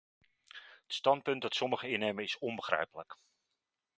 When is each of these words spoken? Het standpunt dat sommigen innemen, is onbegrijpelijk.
Het 0.81 0.93
standpunt 0.93 1.41
dat 1.41 1.55
sommigen 1.55 1.89
innemen, 1.89 2.23
is 2.23 2.37
onbegrijpelijk. 2.37 3.17